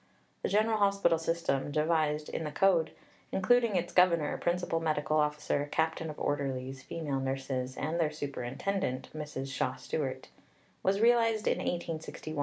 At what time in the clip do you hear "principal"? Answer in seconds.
4.39-4.79